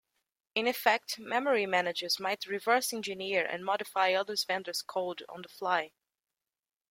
[0.55, 5.91] In effect, memory managers might reverse-engineer and modify other vendors' code on the fly.